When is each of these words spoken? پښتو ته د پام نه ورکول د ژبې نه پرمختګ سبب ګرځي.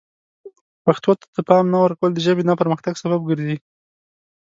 پښتو 0.85 1.11
ته 1.19 1.25
د 1.35 1.37
پام 1.49 1.65
نه 1.73 1.77
ورکول 1.83 2.11
د 2.13 2.19
ژبې 2.25 2.43
نه 2.49 2.53
پرمختګ 2.61 2.93
سبب 3.03 3.21
ګرځي. 3.29 3.57